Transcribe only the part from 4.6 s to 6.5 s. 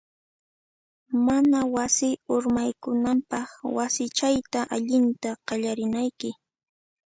allinta qallarinayki.